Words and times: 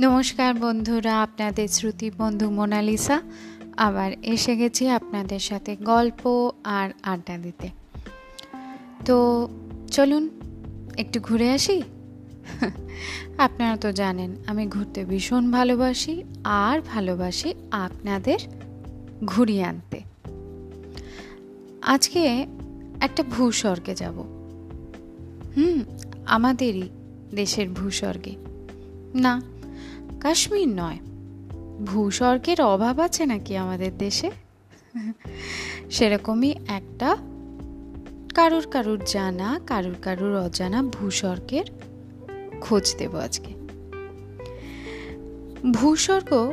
নমস্কার 0.00 0.54
বন্ধুরা, 0.54 1.22
আপনাদের 1.22 1.68
শ্রুতি 1.68 2.10
বন্ধু 2.18 2.50
মোনালিসা। 2.50 3.22
আবার 3.76 4.12
এসে 4.22 4.56
গেছি 4.56 4.88
আপনাদের 4.88 5.38
সাথে 5.38 5.76
গল্প 5.76 6.50
আর 6.64 6.90
আড্ডা 7.02 7.38
দিতে। 7.38 7.68
তো 9.04 9.48
চলুন, 9.90 10.28
একটু 10.96 11.20
ঘুরে 11.20 11.50
আসি? 11.50 11.82
আপনারা 13.38 13.76
তো 13.76 13.92
জানেন, 13.92 14.36
আমি 14.46 14.66
ঘুরতে 14.66 15.04
ভীষণ 15.04 15.50
ভালোবাসি 15.50 16.22
আর 16.44 16.80
ভালোবাসি 16.80 17.54
আপনাদের 17.70 18.38
ঘুরিয়ে 19.24 19.64
আনতে। 19.64 20.00
আজকে 21.82 22.46
একটা 23.00 23.22
ভূস্বর্গে 23.22 23.94
যাব। 23.94 24.18
হুম, 25.56 25.82
আমাদেরই 26.26 26.88
দেশের 27.34 27.68
ভূস্বর্গে। 27.68 28.36
না 29.14 29.59
কাশ্মীর 30.20 30.68
নয়। 30.68 30.98
ভূস্বর্গের 31.86 32.60
অভাব 32.60 33.00
আছে 33.00 33.26
নাকি 33.26 33.56
আমাদের 33.56 33.98
দেশে? 33.98 34.30
সেরকমই 35.90 36.54
একটা। 36.68 37.16
কারুর 38.34 38.66
কারুর 38.70 39.00
জানা, 39.06 39.60
কারুর 39.66 39.94
কারুর 40.02 40.36
অজানা 40.36 40.82
ভূস্বর্গের 40.82 41.64
খোঁজ 42.60 42.94
দেব 42.98 43.16
আজকে। 43.16 43.54
ভূস্বর্গ 45.72 46.52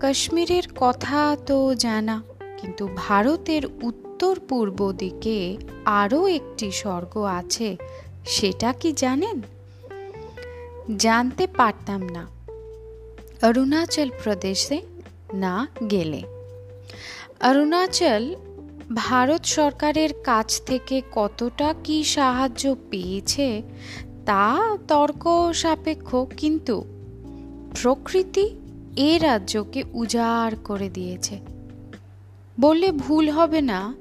কাশ্মীরের 0.00 0.62
কথা 0.76 1.36
তো 1.46 1.74
জানা, 1.74 2.22
কিন্তু 2.58 2.88
ভারতের 2.96 3.62
উত্তর 3.82 4.40
পূর্ব 4.48 4.92
দিকে 4.92 5.56
আরও 5.84 6.26
একটি 6.26 6.70
স্বর্গ 6.70 7.22
আছে, 7.22 7.76
সেটা 8.26 8.72
কি 8.72 8.92
জানেন? 8.92 9.42
জানতে 10.96 11.46
পারতাম 11.46 12.02
না। 12.02 12.41
অরুণাচল 13.42 14.08
প্রদেশে 14.24 14.82
না 15.34 15.68
গেলে 15.90 16.22
অরুণাচল 17.40 18.34
ভারত 18.94 19.44
সরকারের 19.44 20.12
কাছ 20.24 20.62
থেকে 20.66 21.02
কতটা 21.12 21.74
কি 21.84 22.04
সাহায্য 22.04 22.76
পেয়েছে 22.90 23.62
তা 24.26 24.76
তর্ক 24.88 25.52
সাপেক্ষ, 25.52 26.16
কিন্তু 26.36 26.76
প্রকৃতি 27.80 28.46
এ 28.96 29.18
রাজ্যকে 29.22 29.84
উজাড় 29.92 30.54
করে 30.64 30.88
দিয়েছে। 30.88 31.40
বললে 32.60 32.92
ভুল 32.92 33.30
হবে 33.30 33.60
না, 33.60 33.94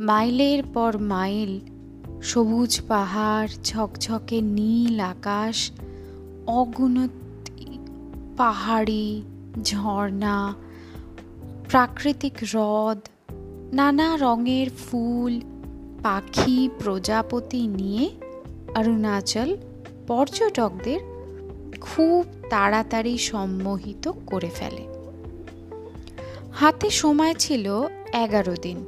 মাইলের 0.00 0.62
পর 0.74 0.98
মাইল, 0.98 1.60
সবুজ 2.22 2.80
পাহাড়, 2.88 3.48
ঝকঝকে 3.64 4.40
নীল 4.40 5.00
আকাশ, 5.00 5.70
অগুণত 6.46 7.10
পাহাড়ি, 8.36 9.22
ঝর্ণা, 9.62 10.54
প্রাকৃতিক 11.68 12.32
হ্রদ, 12.42 12.98
নানা 13.74 14.16
রঙের 14.16 14.66
ফুল, 14.70 15.40
পাখি, 16.02 16.68
প্রজাপতি 16.78 17.66
নিয়ে 17.66 18.10
অরুণাচল 18.74 19.56
পর্যটকদের 20.06 21.00
খুব 21.80 22.26
তাড়াতাড়ি 22.50 23.18
সম্মোহিত 23.18 24.12
করে 24.26 24.50
ফেলে। 24.50 24.94
হাতে 26.54 26.90
সময় 26.90 27.34
ছিল 27.34 27.86
এগারো 28.12 28.54
দিন। 28.62 28.86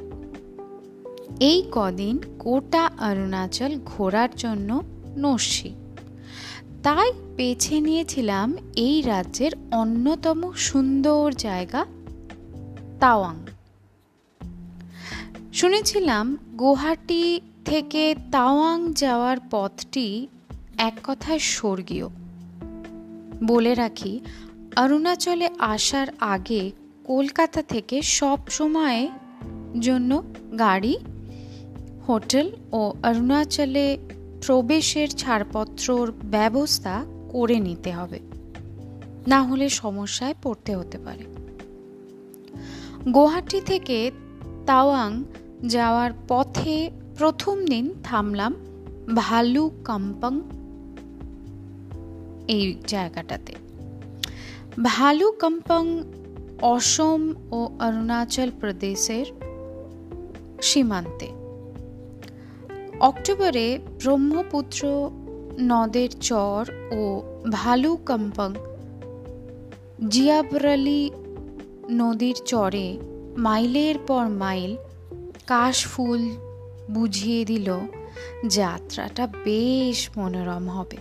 এই 1.41 1.69
কদিন 1.73 2.19
গোটা 2.39 2.91
অরুণাচল 3.01 3.79
ঘোরার 3.85 4.29
জন্য 4.37 4.83
নস্যি। 5.17 5.75
তাই 6.87 7.13
বেছে 7.37 7.81
নিয়েছিলাম 7.81 8.57
এই 8.77 9.03
রাজ্যের 9.03 9.53
অন্যতম 9.73 10.53
সুন্দর 10.53 11.33
জায়গা, 11.39 11.87
তাওয়াং। 13.01 13.47
শুনেছিলাম 15.53 16.37
গুয়াহাটি 16.59 17.41
থেকে 17.65 18.15
তাওয়াং 18.33 18.93
যাওয়ার 18.93 19.37
পথটি 19.51 20.29
এক 20.79 20.95
কথায় 21.05 21.39
স্বর্গীয়। 21.39 22.09
বলে 23.45 23.75
রাখি, 23.75 24.21
অরুণাচলে 24.77 25.49
আসার 25.59 26.07
আগে 26.21 26.71
কলকাতা 27.05 27.63
থেকে 27.63 28.03
সব 28.03 28.39
সময় 28.49 29.09
জন্য 29.81 30.23
গাড়ি, 30.59 30.99
হোটেল 32.09 32.51
ও 32.73 32.93
অরুণাচলে 33.03 33.99
প্রবেশের 34.43 35.09
ছাড়পত্রর 35.09 36.13
ব্যবস্থা 36.25 37.05
করে 37.33 37.61
নিতে 37.61 37.93
হবে। 37.93 38.21
না 39.27 39.43
হলে 39.43 39.69
সমস্যায় 39.69 40.35
পড়তে 40.43 40.77
হতে 40.77 40.99
পারে। 40.99 41.25
গুয়াহাটি 43.11 43.61
থেকে 43.61 44.11
তাওয়াং 44.67 45.25
যাওয়ার 45.67 46.11
পথে 46.29 46.91
প্রথম 47.19 47.67
দিন 47.67 47.95
থামলাম 48.05 48.55
ভালু 49.15 49.71
কাম্পাং 49.85 50.41
এই 52.49 52.79
জায়গাটাতে। 52.87 53.55
ভালু 54.83 55.33
কাম্পাং 55.33 56.03
অসম 56.63 57.35
ও 57.51 57.69
অরুণাচল 57.79 58.51
প্রদেশের 58.61 59.27
সীমান্তে। 60.63 61.36
অক্টোবরে 63.01 63.79
ব্রহ্মপুত্র, 64.03 65.11
নদের 65.61 66.09
চর 66.21 66.71
ও 66.93 67.23
ভালুকম্পং 67.53 68.55
জিয়াবরালি 70.09 71.11
নদীর 71.91 72.35
চরে 72.35 72.99
মাইলের 73.37 73.99
পর 73.99 74.29
মাইল 74.29 74.77
কাশফুল 75.47 76.31
বুঝিয়ে 76.91 77.45
দিল, 77.45 77.79
যাত্রাটা 78.47 79.27
বেশ 79.45 80.11
মনোরম 80.17 80.69
হবে। 80.69 80.97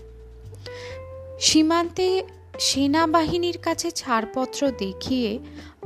সীমান্তে 1.40 2.24
সেনাবাহিনীর 2.60 3.58
কাছে 3.58 3.92
ছাড়পত্র 3.92 4.72
দেখিয়ে 4.72 5.40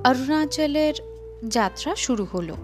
অরুণাচলের 0.04 0.94
যাত্রা 1.48 1.96
শুরু 1.96 2.28
হলো। 2.34 2.56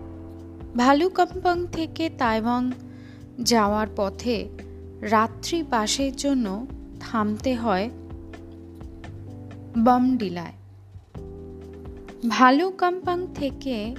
ভালুকম্পং 0.77 1.65
থেকে 1.71 2.09
তাইওয়াং 2.17 2.71
যাওয়ার 3.39 3.87
পথে 3.95 4.47
রাত্রি 5.01 5.63
বাসের 5.63 6.15
জন্য 6.15 6.65
থামতে 6.99 7.55
হয় 7.55 7.89
বমডিলায়। 9.85 10.53
ভালো 12.29 12.69
কাম্পাং 12.69 13.27
থেকে 13.35 13.95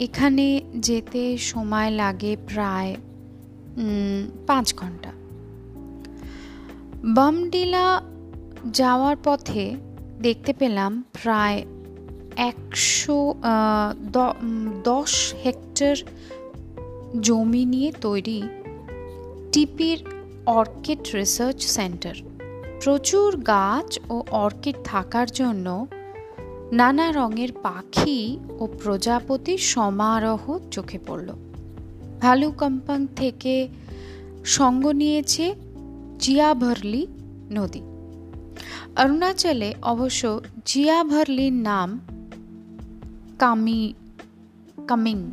এখানে 0.00 0.60
যেতে 0.74 1.38
সময় 1.38 1.90
লাগে 1.90 2.36
প্রায় 2.46 2.96
পাঁচ 4.46 4.74
ঘণ্টা। 4.76 5.12
বমডিলা 7.14 8.02
যাওয়ার 8.72 9.16
পথে 9.24 9.74
দেখতে 10.22 10.52
পেলাম 10.52 11.04
প্রায় 11.22 11.64
একশো 12.36 13.34
দশ 14.84 15.34
হেক্টর 15.44 15.96
জমি 17.22 17.64
নিয়ে 17.64 17.92
তৈরি 18.00 18.42
টিপির 19.52 20.04
অর্কিড 20.46 20.98
রিসার্চ 21.14 21.62
সেন্টার। 21.62 22.14
প্রচুর 22.80 23.36
গাছ 23.36 23.98
ও 24.08 24.22
অর্কিড 24.30 24.76
থাকার 24.84 25.26
জন্য 25.26 25.86
নানা 26.72 27.12
রঙের 27.12 27.48
পাখি 27.62 28.38
ও 28.58 28.66
প্রজাপতি 28.66 29.58
সমারোহ 29.58 30.58
চোখে 30.70 30.98
পড়ল। 31.06 31.32
ভালুকম্পাং 32.20 33.06
থেকে 33.16 33.68
সঙ্গ 34.44 34.86
নিয়েছে 34.86 35.54
জিয়াভরলি 36.18 37.06
নদী। 37.50 37.80
অরুণাচলে 38.96 39.74
অবশ্য 39.82 40.40
জিয়াভরলির 40.66 41.52
নাম 41.52 42.00
কামি 43.38 43.94
কামিং। 44.86 45.30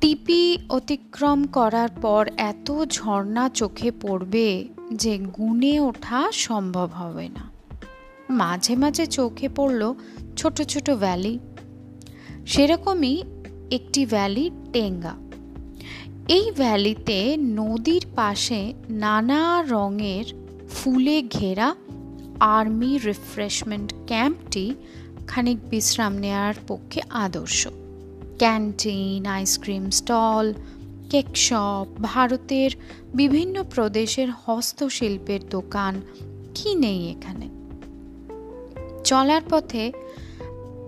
টিপি 0.00 0.58
অতিক্রম 0.70 1.44
করার 1.44 1.88
পর 2.02 2.30
এত 2.36 2.84
ঝর্ণা 2.84 3.48
চোখে 3.48 3.90
পড়বে 3.90 4.68
যে 4.92 5.18
গুনে 5.18 5.80
ওঠা 5.80 6.32
সম্ভব 6.32 6.90
হবে 6.94 7.28
না। 7.28 7.50
মাঝে 8.30 8.76
মাঝে 8.76 9.06
চোখে 9.06 9.48
পড়ল 9.48 9.94
ছোট 10.36 10.62
ছোট 10.62 10.90
ভ্যালি। 10.90 11.38
সেরকমই 12.46 13.22
একটি 13.70 14.06
ভ্যালি 14.06 14.50
টেঙ্গা। 14.72 15.14
এই 16.28 16.50
ভ্যালিতে 16.50 17.36
নদীর 17.36 18.06
পাশে 18.16 18.74
নানা 18.88 19.62
রঙের 19.62 20.24
ফুলে 20.74 21.22
ঘেরা 21.22 21.74
আর্মি 22.40 22.98
রিফ্রেশমেন্ট 22.98 23.94
ক্যাম্পটি 24.06 24.74
খানিক 25.26 25.58
বিশ্রাম 25.70 26.14
নেওয়ার 26.16 26.54
পক্ষে 26.68 27.00
আদর্শ। 27.10 27.68
Canteen, 28.38 29.26
ice cream 29.26 29.90
stall, 29.90 30.52
cake 31.10 31.36
shop, 31.36 31.86
ভারতের 32.02 32.70
বিভিন্ন 33.14 33.64
প্রদেশের 33.74 34.28
হস্তশিল্পের 34.30 35.48
দোকান। 35.48 36.00
কি 36.54 36.74
নেই 36.74 37.10
এখানে? 37.10 37.48
চলার 39.04 39.42
পথে 39.50 39.92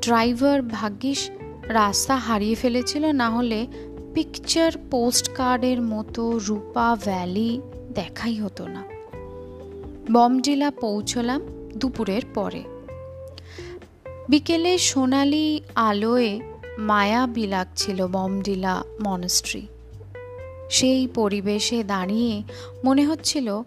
ড্রাইভার 0.01 0.63
ভাগ্যিস 0.63 1.31
রাস্তা 1.65 2.17
হারিয়ে 2.17 2.55
ফেলেছিল, 2.55 3.07
না 3.07 3.31
হলে 3.31 3.67
পিকচার 4.15 4.73
পোস্ট 4.91 5.31
কার্ডের 5.35 5.83
মতো 5.83 6.39
রূপা 6.39 6.97
ভ্যালি 7.05 7.61
দেখাই 7.95 8.37
হতো 8.37 8.67
না। 8.67 8.85
বমডিলা 10.13 10.71
পৌঁছলাম 10.71 11.43
দুপুরের 11.77 12.23
পরে। 12.35 12.63
বিকেলে 14.29 14.79
সোনালি 14.79 15.61
আলোয় 15.75 16.41
মায়া 16.79 17.29
ছিল 17.77 18.07
বমডিলা 18.07 18.83
মনস্ট্রি 19.05 19.67
সেই 20.71 21.07
পরিবেশে 21.07 21.85
দাঁড়িয়ে 21.85 22.43
মনে 22.85 23.07
হচ্ছিল, 23.07 23.63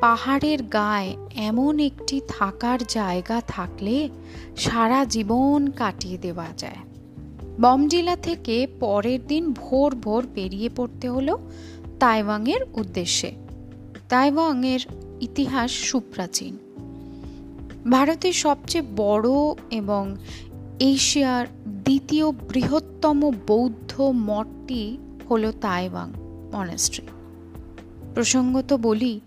পাহাড়ের 0.00 0.62
গায়ে 0.62 1.16
এমন 1.36 1.78
একটি 1.78 2.20
থাকার 2.28 2.78
জায়গা 2.88 3.42
থাকলে 3.46 4.08
সারা 4.56 5.04
জীবন 5.04 5.70
কাটিয়ে 5.70 6.18
দেওয়া 6.18 6.46
যায়। 6.56 6.76
বমডিলা 7.60 8.16
থেকে 8.16 8.66
পরের 8.80 9.26
দিন 9.26 9.52
ভোর 9.52 9.94
ভোর 9.94 10.26
বেরিয়ে 10.26 10.68
পড়তে 10.76 11.08
হলো 11.08 11.38
তাইওয়াংয়ের 12.00 12.60
উদ্দেশ্যে। 12.74 13.32
তাইওয়াংয়ের 14.08 14.80
ইতিহাস 15.20 15.70
সুপ্রাচীন। 15.70 16.58
ভারতের 17.90 18.32
সবচেয়ে 18.32 18.84
বড় 18.96 19.28
এবং 19.70 20.16
এশিয়ার 20.80 21.46
দ্বিতীয় 21.84 22.32
বৃহত্তম 22.32 23.30
বৌদ্ধ 23.46 24.00
মঠটি 24.00 24.98
হল 25.30 25.52
তাইওয়াং 25.60 26.12
মনেস্ট্রি 26.56 27.06
প্রসঙ্গত 28.14 28.72
বলি, 28.72 29.20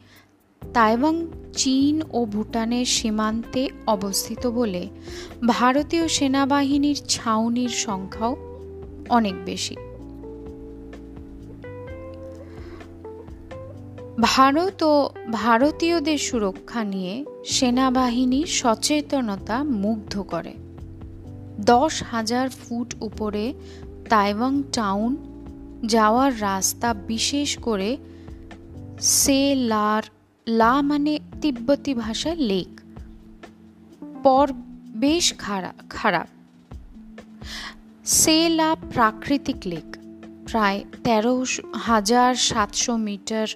তাইওয়াং 0.74 1.27
চীন 1.54 2.01
ও 2.12 2.25
ভুটানের 2.25 2.86
সীমান্তে 2.86 3.69
অবস্থিত 3.88 4.48
বলে 4.48 4.88
ভারতীয় 5.48 6.07
সেনাবাহিনীর 6.07 7.01
ছাউনির 7.09 7.69
সংখ্যাও 7.69 8.36
অনেক 9.09 9.45
বেশি। 9.45 9.75
ভারত 14.21 14.83
ও 14.83 15.09
ভারতীয়দের 15.31 16.18
সুরক্ষা 16.18 16.83
নিয়ে 16.83 17.25
সেনাবাহিনীর 17.45 18.45
সচেতনতা 18.45 19.63
মুগ্ধ 19.63 20.21
করে। 20.21 20.54
দশ 21.59 22.04
হাজার 22.12 22.50
ফুট 22.50 22.95
উপরে 23.01 23.54
তাইওয়াং 24.09 24.63
টাউন 24.74 25.15
যাওয়ার 25.86 26.42
রাস্তা 26.42 26.94
বিশেষ 26.94 27.57
করে 27.57 27.98
সে 29.01 29.56
লার, 29.56 30.04
লা 30.48 30.81
মানে 30.81 31.19
তিব্বতী 31.42 31.94
ভাষায় 31.94 32.36
লেক। 32.36 32.81
পর 34.24 34.48
বেশ 34.95 35.33
খারাপ 35.38 35.74
খারাপ। 35.89 36.27
সে 38.06 38.50
লা 38.50 38.75
প্রাকৃতিক 38.75 39.56
লেক। 39.65 39.98
প্রায় 40.48 40.83
তেরো 41.04 41.45
হাজার 41.75 42.36
সাতশো 42.36 42.98
মিটার 42.98 43.48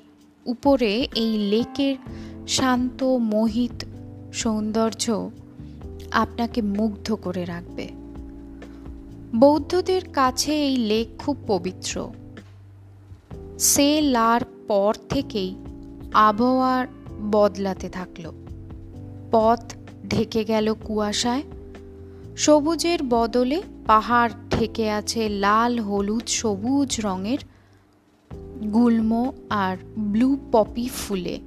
উপরে 0.46 1.08
এই 1.16 1.38
লেকের 1.38 1.96
শান্ত 2.48 3.04
মোহিত 3.04 3.86
সৌন্দর্য 4.34 5.30
আপনাকে 6.12 6.62
মুগ্ধ 6.62 7.14
করে 7.14 7.46
রাখবে। 7.46 7.88
বৌদ্ধদের 9.36 10.02
কাছে 10.14 10.68
এই 10.68 10.78
লেক 10.78 11.08
খুব 11.18 11.38
পবিত্র। 11.48 12.10
সে 13.60 14.02
লার 14.02 14.42
পর 14.68 14.96
থেকেই 15.10 15.56
আবহাওয়ার 16.14 16.88
বদলাতে 17.32 17.90
থাকল। 17.90 18.32
পথ 19.32 19.74
ঢেকে 20.10 20.44
গেল 20.44 20.74
কুয়াশায়। 20.84 21.44
সবুজের 22.38 23.00
বদলে 23.04 23.62
পাহাড় 23.86 24.32
ঢেকে 24.50 24.92
আছে 24.92 25.30
লাল, 25.30 25.80
হলুদ, 25.80 26.28
সবুজ 26.28 27.02
রঙের 27.04 27.38
গুল্ম 28.70 29.32
আর 29.50 29.78
ব্লু 29.98 30.38
পপি 30.52 30.90
ফুলে। 30.90 31.40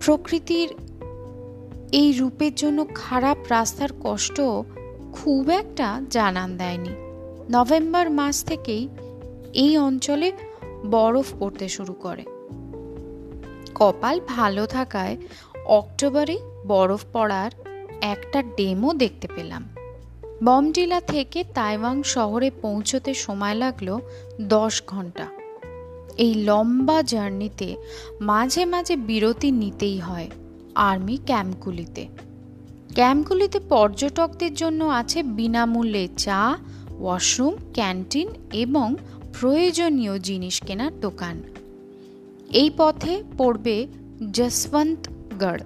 প্রকৃতির 0.00 0.74
এই 1.92 2.12
রূপের 2.12 2.54
জন্য 2.54 2.86
খারাপ 2.94 3.36
রাস্তার 3.50 3.88
কষ্ট 4.02 4.40
খুব 5.12 5.50
একটা 5.50 6.02
জানান 6.10 6.56
দেয়নি। 6.56 6.88
নভেম্বর 7.50 8.10
মাস 8.10 8.44
থেকেই 8.44 8.88
এই 9.52 9.78
অঞ্চলে 9.78 10.32
বরফ 10.90 11.32
পড়তে 11.38 11.68
শুরু 11.68 11.92
করে। 11.92 12.24
কপাল 13.74 14.20
ভালো 14.28 14.66
থাকায় 14.66 15.16
অক্টোবরে 15.64 16.38
বরফ 16.66 17.04
পড়ার 17.12 17.50
একটা 18.00 18.42
ডেমো 18.42 18.94
দেখতে 18.94 19.28
পেলাম। 19.36 19.68
বমডিলা 20.44 21.00
থেকে 21.00 21.44
তাইওয়াং 21.54 22.02
শহরে 22.02 22.50
পৌঁছতে 22.62 23.14
সময় 23.14 23.54
লাগল 23.54 23.98
দশ 24.40 24.82
ঘণ্টা। 24.86 25.26
এই 26.18 26.34
লম্বা 26.34 27.02
জার্নিতে 27.02 27.76
মাঝে 28.20 28.64
মাঝে 28.64 28.96
বিরতি 28.96 29.50
নিতেই 29.50 29.98
হয়। 29.98 30.30
আর্মি 30.74 31.18
ক্যাম্পগুলিতে। 31.26 32.06
ক্যাম্পগুলিতে 32.94 33.60
পর্যটকদের 33.60 34.54
জন্য 34.54 34.84
আছে 34.84 35.22
বিনামূল্যে 35.22 36.08
চা, 36.16 36.58
ওয়াশরুম, 37.00 37.56
ক্যান্টিন 37.72 38.28
এবং 38.52 38.94
প্রয়োজনীয় 39.40 40.18
জিনিস 40.18 40.62
কেনার 40.62 41.00
দোকান। 41.00 41.42
এই 42.52 42.70
পথে 42.76 43.22
পড়বে 43.38 43.86
যশবন্তগড়। 44.32 45.60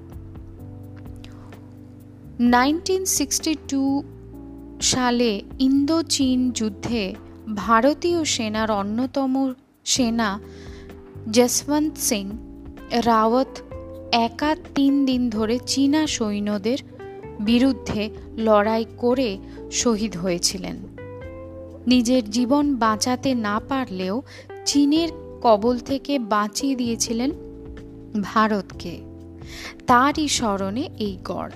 নাইনটিন 2.41 3.05
সিক্সটি 3.05 3.57
টু 3.69 4.03
সালে 4.81 5.43
ইন্দো 5.59 6.03
চীন 6.03 6.51
যুদ্ধে 6.51 7.15
ভারতীয় 7.55 8.25
সেনার 8.25 8.71
অন্যতম 8.71 9.53
সেনা 9.85 10.41
যশবন্ত 11.33 11.97
সিং 11.97 12.31
রাওয়াত 12.91 13.59
একা 14.13 14.57
তিন 14.75 15.07
দিন 15.07 15.31
ধরে 15.31 15.59
চীনা 15.59 16.07
সৈন্যদের 16.07 16.79
বিরুদ্ধে 17.41 18.11
লড়াই 18.37 18.85
করে 18.99 19.39
শহীদ 19.73 20.17
হয়েছিলেন। 20.17 20.77
নিজের 21.87 22.31
জীবন 22.31 22.75
বাঁচাতে 22.75 23.35
না 23.35 23.61
পারলেও 23.69 24.23
চীনের 24.67 25.09
কবল 25.43 25.79
থেকে 25.79 26.19
বাঁচিয়ে 26.19 26.75
দিয়েছিলেন 26.75 27.31
ভারতকে। 28.23 29.01
তারই 29.87 30.29
স্মরণে 30.29 30.89
এই 30.99 31.19
গড়। 31.25 31.51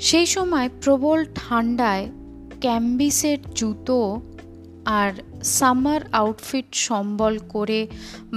সেই 0.00 0.26
সময় 0.26 0.68
প্রবল 0.82 1.24
ঠান্ডায় 1.34 2.08
ক্যাম্বিসের 2.60 3.38
জুতো 3.54 4.20
আর 4.84 5.12
সামার 5.44 6.00
আউটফিট 6.12 6.66
সম্বল 6.72 7.38
করে 7.48 7.86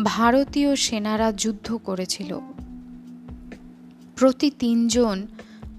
ভারতীয় 0.03 0.75
সেনারা 0.75 1.31
যুদ্ধ 1.31 1.79
করেছিল। 1.83 2.39
প্রতি 4.15 4.51
তিনজন 4.60 5.27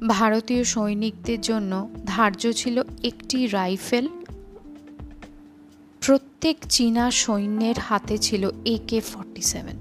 ভারতীয় 0.08 0.64
সৈনিকদের 0.64 1.40
জন্য 1.40 1.88
ধার্য 2.06 2.52
ছিল 2.52 2.82
একটি 3.04 3.46
রাইফেল। 3.46 4.08
প্রত্যেক 6.00 6.56
চীনা 6.68 7.10
সৈন্যের 7.10 7.74
হাতে 7.78 8.18
ছিল 8.18 8.50
এ 8.64 8.78
কে 8.88 9.00
ফর্টি 9.00 9.42
সেভেন। 9.42 9.76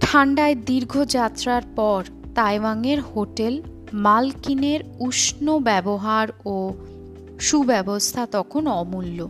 ঠান্ডায় 0.00 0.54
দীর্ঘ 0.54 1.04
যাত্রার 1.04 1.62
পর 1.76 2.04
তাইওয়াংয়ের 2.34 3.00
হোটেল 3.00 3.62
মালকিনের 3.92 4.80
উষ্ণ 4.98 5.58
ব্যবহার 5.58 6.28
ও 6.44 6.74
সুব্যবস্থা 7.40 8.26
তখন 8.26 8.66
অমূল্য। 8.66 9.28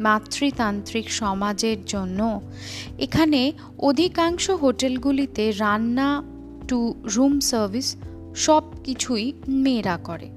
মাতৃতান্ত্রিক 0.00 1.10
সমাজের 1.10 1.76
জন্য। 1.86 2.40
এখানে 2.98 3.52
অধিকাংশ 3.78 4.50
হোটেলগুলিতে 4.50 5.52
রান্না 5.52 6.22
টু 6.68 6.94
রুম 7.16 7.40
সার্ভিস 7.40 7.96
সব 8.34 8.62
কিছুই 8.84 9.32
মেয়েরা 9.48 9.96
করে। 9.96 10.28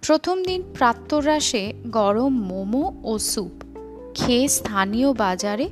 প্রথম 0.00 0.42
দিন 0.42 0.62
প্রাত্যরাসে 0.74 1.72
গরম 1.86 2.42
মোমো 2.42 2.94
ও 3.04 3.18
স্যুপ। 3.18 3.64
খেয়ে 4.14 4.48
স্থানীয় 4.48 5.12
বাজারে 5.12 5.68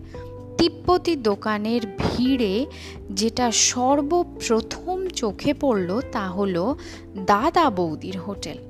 তিব্বতী 0.58 1.16
দোকানের 1.16 1.80
ভিড়ে 1.86 2.66
যেটা 3.10 3.50
সর্বপ্রথম 3.50 5.06
চোখে 5.06 5.54
পড়ল 5.54 6.00
তা 6.12 6.28
হল 6.28 6.74
দাদা 7.26 7.70
বৌদির 7.70 8.18
হোটেল। 8.18 8.69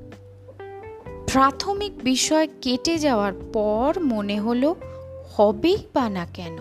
প্রাথমিক 1.33 1.91
বিষয় 2.03 2.47
কেটে 2.61 2.97
যাওয়ার 2.97 3.33
পর 3.53 4.03
মনে 4.03 4.39
হলো, 4.39 4.75
হবেই 5.37 5.77
বা 5.93 6.09
না 6.09 6.25
কেন? 6.25 6.57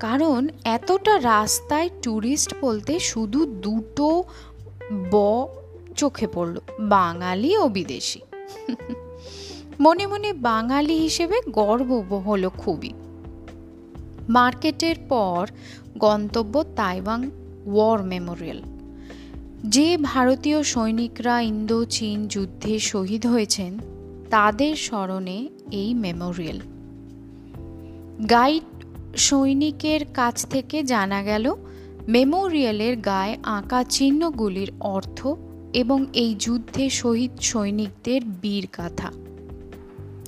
কারণ 0.00 0.48
এতটা 0.64 1.22
রাস্তায় 1.22 1.88
ট্যুরিস্ট 2.02 2.54
বলতে 2.60 2.98
শুধু 2.98 3.46
দুটো 3.46 4.24
ব 5.10 5.46
চোখে 5.96 6.26
পড়ল, 6.26 6.60
বাঙালি 6.80 7.56
ও 7.56 7.68
বিদেশি। 7.68 8.20
মনে 9.80 10.06
মনে 10.06 10.32
বাঙালি 10.32 10.98
হিসেবে 10.98 11.40
গর্ব 11.50 11.92
হলো 12.14 12.50
খুবই। 12.50 12.92
মার্কেটের 14.28 14.94
পর 15.08 15.46
গন্তব্য 15.98 16.64
তাইওয়াং 16.76 17.30
ওয়ার 17.66 18.02
মেমোরিয়াল। 18.02 18.62
যে 19.64 19.96
ভারতীয় 19.96 20.62
সৈনিকরা 20.62 21.40
ইন্দো 21.40 21.84
চীন 21.84 22.28
যুদ্ধে 22.28 22.78
শহীদ 22.78 23.26
হয়েছেন, 23.26 23.78
তাদের 24.30 24.76
স্মরণে 24.76 25.48
এই 25.70 25.94
মেমোরিয়াল। 25.94 26.60
গাইড 28.30 28.62
সৈনিকের 29.16 30.00
কাছ 30.14 30.46
থেকে 30.46 30.82
জানা 30.82 31.22
গেল, 31.22 31.54
মেমোরিয়ালের 32.08 32.96
গায়ে 32.96 33.36
আঁকা 33.42 33.84
চিহ্নগুলির 33.84 34.72
অর্থ 34.80 35.26
এবং 35.72 36.06
এই 36.12 36.34
যুদ্ধে 36.38 36.90
শহীদ 36.90 37.30
সৈনিকদের 37.40 38.20
বীর 38.42 38.66
গাথা। 38.76 39.12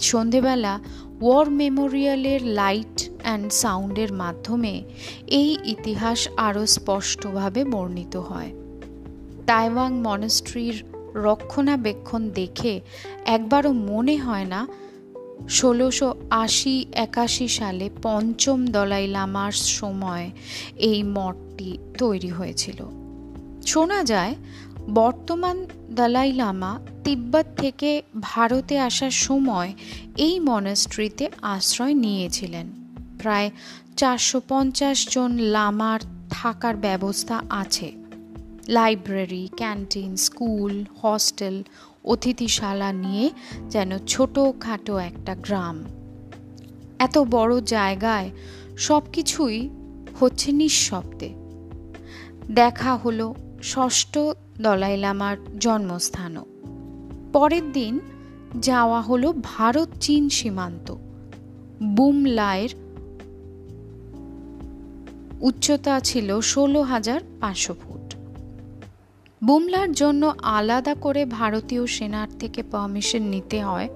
সন্ধেবেলা 0.00 0.80
ওয়ার 1.20 1.50
মেমোরিয়ালের 1.50 2.42
লাইট 2.42 3.10
অ্যান্ড 3.22 3.52
সাউন্ডের 3.52 4.12
মাধ্যমে 4.12 4.82
এই 5.26 5.56
ইতিহাস 5.64 6.28
আরও 6.36 6.66
স্পষ্টভাবে 6.66 7.64
বর্ণিত 7.64 8.16
হয়। 8.16 8.65
তাইওয়াং 9.46 10.00
মনস্ট্রির 10.00 10.84
রক্ষণাবেক্ষণ 11.14 12.30
দেখে 12.30 12.80
একবারও 13.24 13.72
মনে 13.72 14.16
হয় 14.16 14.44
না 14.44 14.66
ষোলোশো 15.48 16.14
আশি 16.30 16.86
একাশি 16.92 17.48
সালে 17.48 17.90
পঞ্চম 18.02 18.66
দলাই 18.66 19.06
লামার 19.06 19.52
সময় 19.52 20.30
এই 20.76 21.02
মঠটি 21.02 21.78
তৈরি 21.98 22.28
হয়েছিল। 22.28 22.84
শোনা 23.66 24.04
যায়, 24.04 24.34
বর্তমান 24.94 25.66
দালাই 25.90 26.32
লামা 26.32 26.80
তিব্বত 27.04 27.46
থেকে 27.56 28.02
ভারতে 28.20 28.78
আসার 28.78 29.10
সময় 29.10 29.72
এই 30.16 30.40
মনাস্ট্রিতে 30.40 31.28
আশ্রয় 31.42 31.94
নিয়েছিলেন। 31.94 32.66
প্রায় 33.18 33.50
চারশো 33.96 34.40
পঞ্চাশ 34.48 35.08
জন 35.10 35.38
লামার 35.38 36.00
থাকার 36.30 36.76
ব্যবস্থা 36.76 37.42
আছে। 37.50 38.05
লাইব্রেরি 38.68 39.48
ক্যান্টিন 39.56 40.16
স্কুল 40.16 40.84
হস্টেল 41.02 41.62
অতিথিশালা 42.04 42.92
নিয়ে 42.92 43.30
যেন 43.68 43.98
ছোটোখাটো 43.98 44.98
একটা 44.98 45.34
গ্রাম। 45.34 45.84
এত 46.98 47.18
বড় 47.18 47.60
জায়গায় 47.60 48.30
সব 48.76 49.02
কিছুই 49.12 49.70
হচ্ছে 50.20 50.52
নিঃশব্দে। 50.52 51.34
দেখা 52.54 52.96
হলো 52.96 53.34
ষষ্ঠ 53.62 54.18
দলাই 54.60 54.96
লামার 54.96 55.36
জন্মস্থানও। 55.58 56.44
পরের 57.32 57.72
দিন 57.72 58.00
যাওয়া 58.60 59.00
হলো 59.00 59.34
ভারত 59.42 59.88
চীন 60.00 60.28
সীমান্ত। 60.28 60.94
বুমলায়ের 61.82 62.68
উচ্চতা 65.40 66.00
ছিল 66.00 66.40
ষোলো 66.40 66.82
হাজার 66.82 67.20
পাঁচশো 67.40 67.74
ফুট। 67.82 67.95
বুমলার 69.46 69.92
জন্য 69.92 70.34
আলাদা 70.42 70.94
করে 70.94 71.24
ভারতীয় 71.24 71.86
সেনার 71.86 72.28
থেকে 72.38 72.62
পারমিশন 72.62 73.22
নিতে 73.22 73.62
হয়। 73.62 73.88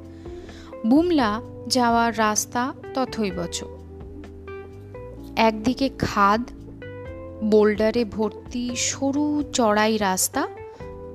বুমলা 0.87 1.41
যাওয়ার 1.67 2.19
রাস্তা 2.19 2.73
তথৈবচ 2.95 3.65
একদিকে 5.37 5.91
খাদ, 5.99 6.43
বোল্ডারে 7.45 8.05
ভর্তি 8.05 8.71
সরু 8.77 9.43
চড়াই 9.53 9.97
রাস্তা, 9.97 10.49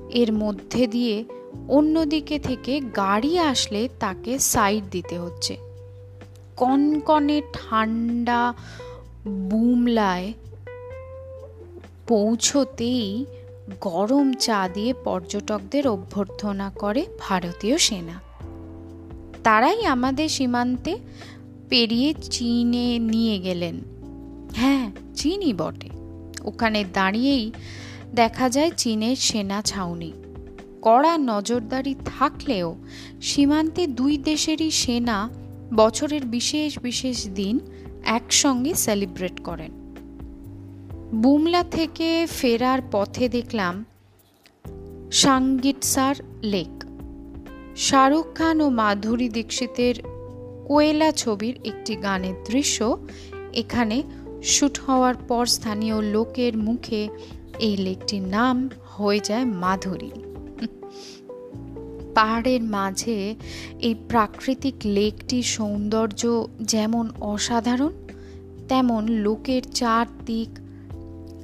এর 0.10 0.34
মধ্যে 0.34 0.88
দিয়ে 0.88 1.24
অন্যদিকে 1.68 2.40
থেকে 2.40 2.80
গাড়ি 2.80 3.40
আসলে 3.40 3.90
তাকে 4.00 4.40
সাইড 4.40 4.84
দিতে 4.92 5.20
হচ্ছে। 5.20 5.58
কনকনে 6.58 7.42
ঠান্ডা 7.54 8.54
বুমলায় 9.28 10.34
পৌঁছতেই 12.08 13.26
গরম 13.82 14.34
চা 14.34 14.70
দিয়ে 14.74 14.94
পর্যটকদের 14.94 15.88
অভ্যর্থনা 15.88 16.70
করে 16.70 17.06
ভারতীয় 17.20 17.78
সেনা। 17.78 18.22
তারাই 19.44 19.86
আমাদের 19.86 20.30
সীমান্তে 20.30 20.98
পেরিয়ে 21.70 22.14
চীনে 22.14 23.00
নিয়ে 23.00 23.40
গেলেন। 23.40 23.80
হ্যাঁ 24.56 24.92
চীনই 25.16 25.54
বটে। 25.54 25.90
ওখানে 26.44 26.86
দাঁড়িয়েই 26.94 27.52
দেখা 28.16 28.50
যায় 28.50 28.72
চীনের 28.78 29.16
সেনা 29.16 29.62
ছাউনি। 29.62 30.12
কড়া 30.82 31.18
নজরদারি 31.18 31.96
থাকলেও 32.06 32.76
সীমান্তে 33.22 33.88
দুই 33.88 34.18
দেশেরই 34.18 34.72
সেনা 34.72 35.30
বছরের 35.74 36.26
বিশেষ 36.26 36.80
বিশেষ 36.80 37.30
দিন 37.30 37.60
একসঙ্গে 38.06 38.74
সেলিব্রেট 38.74 39.40
করেন। 39.40 39.85
বুমলা 41.22 41.64
থেকে 41.64 42.28
ফেরার 42.28 42.80
পথে 42.92 43.30
দেখলাম 43.30 43.86
সাঙ্গিটসার 45.12 46.16
লেক। 46.44 46.84
শাহরুখ 47.76 48.34
খান 48.34 48.62
ও 48.62 48.70
মাধুরী 48.70 49.30
দীক্ষিতের 49.30 49.96
কোয়েলা 50.68 51.12
ছবির 51.12 51.56
একটি 51.64 51.96
গানের 51.96 52.34
দৃশ্য 52.52 52.98
এখানে 53.54 54.04
শ্যুট 54.44 54.80
হওয়ার 54.80 55.16
পর 55.28 55.46
স্থানীয় 55.46 56.02
লোকের 56.02 56.58
মুখে 56.58 57.08
এই 57.60 57.78
লেকটির 57.78 58.22
নাম 58.22 58.70
হয়ে 58.86 59.20
যায় 59.20 59.46
মাধুরী। 59.46 60.12
পাহাড়ের 62.16 62.62
মাঝে 62.62 63.36
এই 63.80 63.96
প্রাকৃতিক 64.10 64.76
লেকটির 64.86 65.44
সৌন্দর্য 65.44 66.48
যেমন 66.62 67.10
অসাধারণ, 67.22 67.94
তেমন 68.68 69.08
লোকের 69.08 69.62
চারদিক 69.62 70.50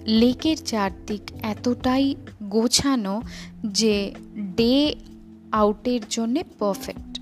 লেকের 0.07 0.57
চারদিক 0.57 1.21
এতটাই 1.41 2.15
গোছানো 2.43 3.21
যে 3.63 4.13
ডে 4.37 4.95
আউটের 5.51 5.99
জন্য 6.09 6.39
পারফেক্ট। 6.59 7.19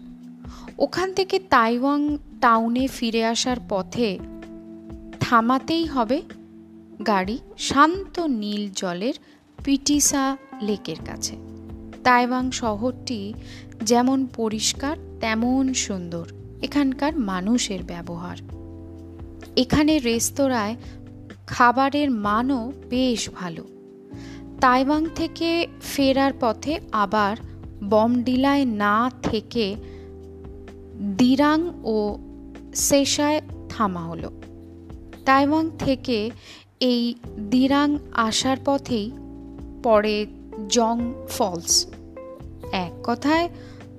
ওখান 0.80 1.14
থেকে 1.14 1.40
তাইওয়াং 1.40 2.18
টাউনে 2.42 2.88
ফিরে 2.88 3.26
আসার 3.26 3.58
পথে 3.70 4.20
থামাতেই 5.20 5.86
হবে 5.86 6.22
গাড়ি 7.08 7.40
শান্ত 7.58 8.20
নীল 8.20 8.70
জলের 8.76 9.14
পিটিসা 9.64 10.38
লেকের 10.62 10.96
কাছে। 11.06 11.36
তাইওয়াং 12.04 12.52
শহরটি 12.52 13.34
যেমন 13.84 14.28
পরিষ্কার, 14.36 14.98
তেমন 15.20 15.74
সুন্দর। 15.74 16.28
এখানকার 16.62 17.18
মানুষের 17.18 17.84
ব্যবহার। 17.84 18.38
এখানে 19.56 20.00
রেস্তোরাঁয় 20.00 20.76
খাবারের 21.50 22.10
মানও 22.12 22.62
বেশ 22.90 23.22
ভালো। 23.30 23.64
তাইওয়াং 24.62 25.06
থেকে 25.16 25.50
ফেরার 25.82 26.34
পথে 26.40 26.74
আবার 26.92 27.36
বমডিলায় 27.90 28.66
না 28.66 29.12
থেকে 29.24 29.66
দিরাং 31.18 31.60
ও 31.84 31.98
সেশায় 32.76 33.42
থামা 33.70 34.04
হলো। 34.04 34.30
তাইওয়াং 35.26 35.66
থেকে 35.80 36.18
এই 36.80 37.04
দিরাং 37.50 37.98
আসার 38.28 38.58
পথেই 38.66 39.12
পড়ে 39.84 40.18
জং 40.70 40.98
ফলস। 41.30 41.88
এক 42.72 42.94
কথায়, 43.04 43.50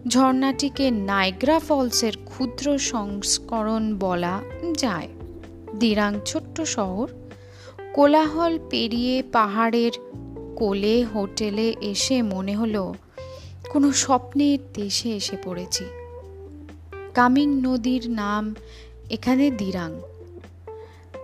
ঝর্ণাটিকে 0.09 0.91
নাইগ্রা 0.91 1.59
ফলসের 1.59 2.13
ক্ষুদ্র 2.25 2.67
সংস্করণ 2.79 3.85
বলা 3.99 4.37
যায়। 4.79 5.09
দিরাং 5.79 6.13
ছোট্ট 6.27 6.57
শহর 6.61 7.09
কোলাহল 7.95 8.59
পেরিয়ে 8.71 9.23
পাহাড়ের 9.33 9.93
কোলে 10.57 11.05
হোটেলে 11.05 11.75
এসে 11.81 12.23
মনে 12.23 12.55
হলো, 12.57 12.95
কোনো 13.71 13.93
স্বপ্নের 13.93 14.59
দেশে 14.75 15.09
এসে 15.17 15.37
পড়েছি। 15.45 15.85
কামিং 17.15 17.49
নদীর 17.61 18.11
নাম 18.11 18.55
এখানে 19.11 19.51
দিরাং। 19.51 19.91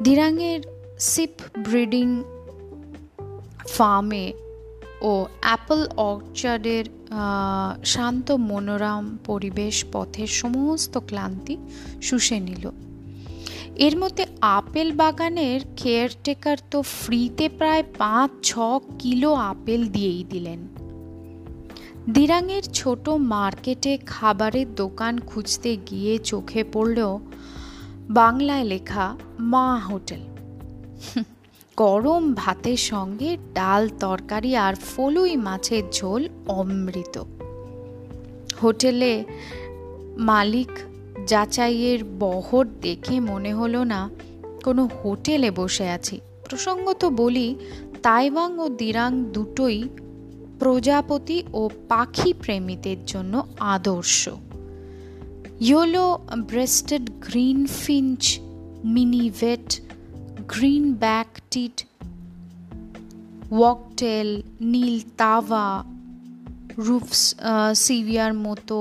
দিরাংয়ের 0.02 0.60
সিপ 0.98 1.34
ব্রিডিং 1.58 2.08
ফার্মে 3.68 4.32
ও 5.00 5.26
অ্যাপল 5.40 5.80
অর্চার্ডের 5.96 6.84
শান্ত 7.84 8.30
মনোরম 8.32 9.04
পরিবেশ 9.24 9.84
পথের 9.92 10.26
সমস্ত 10.26 10.98
ক্লান্তি 11.06 11.56
শুষে 12.02 12.40
নিল। 12.40 12.64
এর 13.78 13.98
মধ্যে 13.98 14.26
আপেল 14.40 14.92
বাগানের 14.92 15.60
কেয়ারটেকার 15.76 16.56
তো 16.70 16.82
ফ্রিতে 16.82 17.48
প্রায় 17.48 17.82
পাঁচ, 17.98 18.30
ছ 18.42 18.58
কিলো 18.98 19.34
আপেল 19.34 19.86
দিয়েই 19.86 20.24
দিলেন। 20.24 20.68
দিরাঙের 22.08 22.62
ছোট 22.62 23.08
মার্কেটে 23.08 23.98
খাবারের 24.06 24.74
দোকান 24.74 25.18
খুঁজতে 25.18 25.76
গিয়ে 25.76 26.18
চোখে 26.18 26.64
পড়লেও 26.72 27.20
বাংলায় 28.10 28.64
লেখা 28.64 29.16
মা 29.40 29.78
হোটেল। 29.78 30.20
গরম 31.76 32.34
ভাতের 32.34 32.76
সঙ্গে 32.76 33.36
ডাল 33.54 33.88
তরকারি 33.88 34.56
আর 34.56 34.74
ফলুই 34.74 35.36
মাছের 35.36 35.82
ঝোল 35.92 36.28
অমৃত। 36.48 37.22
হোটেলে 38.62 39.24
মালিক 40.18 40.70
যাচাইয়ের 41.26 42.00
বহর 42.18 42.64
দেখে 42.80 43.16
মনে 43.20 43.52
হলো 43.54 43.80
না 43.84 44.00
কোনো 44.64 44.82
হোটেলে 44.98 45.50
বসে 45.50 45.86
আছি। 45.88 46.16
প্রসঙ্গত 46.48 47.04
বলি, 47.16 47.48
তাইওয়াং 48.02 48.50
ও 48.58 48.66
দিরাং 48.68 49.10
দুটোই 49.32 49.78
প্রজাপতি 50.58 51.38
ও 51.52 51.62
পাখি 51.88 52.30
প্রেমীদের 52.32 53.00
জন্য 53.06 53.34
আদর্শ। 53.74 54.28
Yellow 55.60 56.06
breasted 56.48 57.04
green 57.20 57.66
finch 57.66 58.22
minivet 58.84 59.68
green 60.48 60.84
back 60.94 61.26
tit 61.50 61.76
wagtail 63.50 64.28
নীল 64.60 64.96
তাওয়া, 65.16 65.66
রুফস 66.78 67.22
সিভিয়ার 67.74 68.34
মতো 68.34 68.78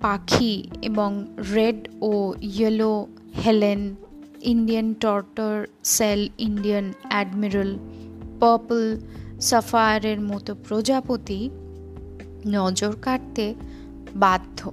পাখি 0.00 0.68
এবং 0.82 1.26
রেড 1.54 1.88
ও 2.00 2.34
yellow 2.42 3.06
helen, 3.46 3.94
Indian 4.42 4.94
tortoiseshell, 5.84 6.28
Indian 6.38 6.92
admiral, 7.08 7.78
purple 8.40 8.96
সাফায়ারের 9.40 10.20
মতো 10.20 10.54
প্রজাপতি 10.54 11.50
নজর 12.46 12.96
কাটতে 13.02 13.54
বাধ্য। 14.14 14.72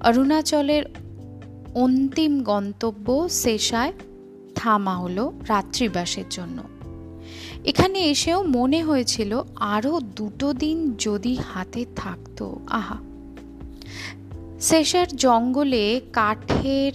অরুণাচলের 0.00 0.82
অন্তিম 1.74 2.42
গন্তব্য 2.42 3.28
শেষায় 3.30 3.92
থামা 4.54 4.96
হলো 4.96 5.32
রাত্রিবাসের 5.48 6.24
জন্য। 6.30 6.62
এখানে 7.64 7.98
এসেও 7.98 8.42
মনে 8.42 8.82
হয়েছিল 8.82 9.42
আরও 9.56 10.00
দুটো 10.00 10.52
দিন 10.52 10.96
যদি 10.98 11.36
হাতে 11.52 11.86
থাকতো। 11.96 12.60
আহা! 12.70 13.05
শেষার 14.60 15.06
জঙ্গলে 15.16 16.00
কাঠের 16.12 16.92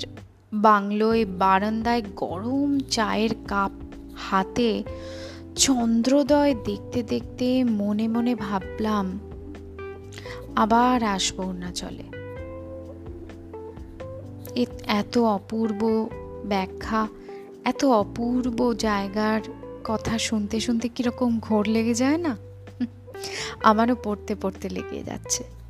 বাংলোয় 0.53 1.25
বারান্দায় 1.25 2.01
গরম 2.15 2.79
চায়ের 2.79 3.29
কাপ 3.47 3.71
হাতে 4.17 4.83
চন্দ্রোদয় 5.55 6.55
দেখতে 6.65 7.03
দেখতে 7.03 7.63
মনে 7.63 8.07
মনে 8.07 8.35
ভাবলাম, 8.35 9.19
আবার 10.55 11.03
আসব 11.03 11.53
চলে 11.75 12.03
এত 14.87 15.17
অপূর্ব 15.17 16.09
ব্যাখ্যা, 16.45 17.07
এত 17.65 17.85
অপূর্ব 17.85 18.73
জায়গার 18.73 19.41
কথা 19.83 20.17
শুনতে 20.17 20.59
শুনতে 20.59 20.89
কীরকম 20.89 21.39
ঘোর 21.39 21.67
লেগে 21.67 21.93
যায় 21.93 22.17
না? 22.17 22.37
আমারও 23.63 23.95
পড়তে 24.03 24.35
পড়তে 24.41 24.69
লেগে 24.69 25.03
যাচ্ছে। 25.03 25.60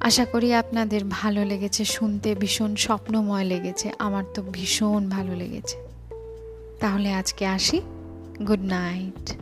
আশা 0.00 0.24
করি 0.24 0.54
আপনাদের 0.54 1.00
ভালো 1.10 1.44
লেগেছে, 1.44 1.84
শুনতে 1.84 2.34
ভীষণ 2.34 2.76
স্বপ্নময় 2.76 3.44
লেগেছে, 3.44 3.90
আমার 3.98 4.24
তো 4.34 4.42
ভীষণ 4.42 5.08
ভালো 5.08 5.34
লেগেছে। 5.34 5.76
তাহলে 6.80 7.12
আজকে 7.12 7.46
আসি, 7.46 7.80
গুড 8.46 8.60
নাইট। 8.60 9.32